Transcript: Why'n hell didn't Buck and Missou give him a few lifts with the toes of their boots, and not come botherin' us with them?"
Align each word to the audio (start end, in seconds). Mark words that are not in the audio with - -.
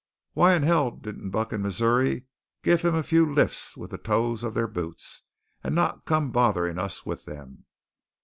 Why'n 0.33 0.63
hell 0.63 0.89
didn't 0.89 1.29
Buck 1.29 1.53
and 1.53 1.61
Missou 1.63 2.21
give 2.63 2.81
him 2.81 2.95
a 2.95 3.03
few 3.03 3.31
lifts 3.31 3.77
with 3.77 3.91
the 3.91 3.99
toes 3.99 4.43
of 4.43 4.55
their 4.55 4.67
boots, 4.67 5.21
and 5.63 5.75
not 5.75 6.05
come 6.05 6.31
botherin' 6.31 6.79
us 6.79 7.05
with 7.05 7.25
them?" 7.25 7.65